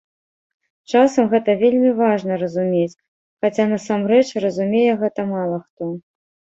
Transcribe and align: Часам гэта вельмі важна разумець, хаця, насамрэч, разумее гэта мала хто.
Часам 0.93 1.29
гэта 1.33 1.55
вельмі 1.63 1.91
важна 2.01 2.33
разумець, 2.45 2.97
хаця, 3.45 3.71
насамрэч, 3.77 4.27
разумее 4.49 4.93
гэта 5.07 5.33
мала 5.39 5.57
хто. 5.67 5.83